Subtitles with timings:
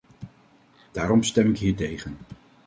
[0.91, 2.17] Daarom stem ik hier tegen.